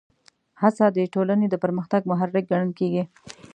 هڅه 0.61 0.85
د 0.97 0.99
ټولنې 1.13 1.47
د 1.49 1.55
پرمختګ 1.63 2.01
محرک 2.11 2.43
ګڼل 2.51 2.71
کېږي. 2.79 3.03